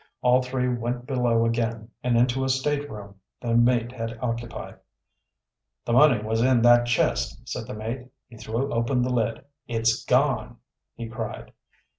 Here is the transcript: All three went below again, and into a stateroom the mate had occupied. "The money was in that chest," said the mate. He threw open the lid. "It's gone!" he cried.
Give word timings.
All 0.23 0.41
three 0.41 0.67
went 0.67 1.05
below 1.05 1.45
again, 1.45 1.91
and 2.03 2.17
into 2.17 2.43
a 2.43 2.49
stateroom 2.49 3.19
the 3.39 3.53
mate 3.55 3.91
had 3.91 4.17
occupied. 4.19 4.79
"The 5.85 5.93
money 5.93 6.19
was 6.23 6.41
in 6.41 6.63
that 6.63 6.87
chest," 6.87 7.47
said 7.47 7.67
the 7.67 7.75
mate. 7.75 8.07
He 8.27 8.35
threw 8.37 8.73
open 8.73 9.03
the 9.03 9.13
lid. 9.13 9.45
"It's 9.67 10.03
gone!" 10.03 10.57
he 10.95 11.07
cried. 11.07 11.51